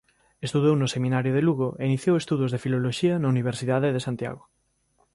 Estudou 0.47 0.75
no 0.77 0.91
Seminario 0.95 1.31
de 1.35 1.41
Lugo 1.47 1.69
e 1.81 1.83
iniciou 1.89 2.15
estudos 2.17 2.51
de 2.51 2.61
Filoloxía 2.63 3.15
na 3.17 3.31
Universidade 3.35 3.93
de 3.95 4.01
Santiago. 4.07 4.43